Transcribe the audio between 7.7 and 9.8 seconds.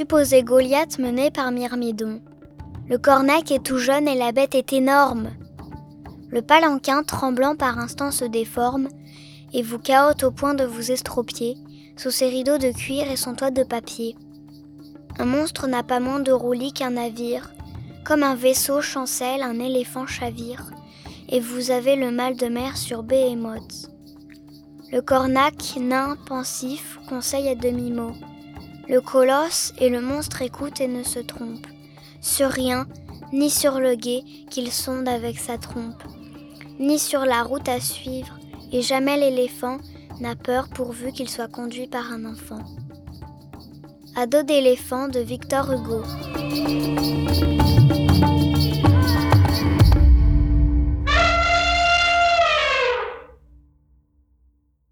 instants, se déforme et vous